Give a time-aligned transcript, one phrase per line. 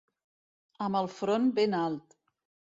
[0.85, 2.21] Amb el front ben alt.